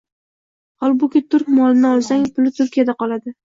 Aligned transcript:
Holbuki, 0.85 1.21
turk 1.35 1.53
molini 1.59 1.87
olsang, 1.93 2.27
puli 2.41 2.57
Turkiyada 2.61 3.01
qoladi... 3.05 3.39